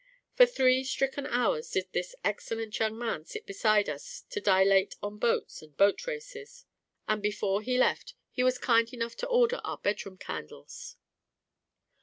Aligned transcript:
For 0.33 0.47
three 0.47 0.83
stricken 0.83 1.27
hours 1.27 1.69
did 1.69 1.85
this 1.93 2.15
excellent 2.23 2.79
young 2.79 2.97
man 2.97 3.23
sit 3.23 3.45
beside 3.45 3.87
us 3.87 4.21
to 4.31 4.41
dilate 4.41 4.95
on 5.03 5.19
boats 5.19 5.61
and 5.61 5.77
boat 5.77 6.07
races; 6.07 6.65
and 7.07 7.21
before 7.21 7.61
he 7.61 7.77
left, 7.77 8.15
he 8.31 8.41
was 8.43 8.57
kind 8.57 8.91
enough 8.95 9.15
to 9.17 9.27
order 9.27 9.61
our 9.63 9.77
bedroom 9.77 10.17
candles. 10.17 10.95